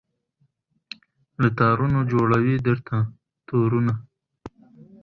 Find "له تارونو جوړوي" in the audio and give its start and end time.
1.41-2.55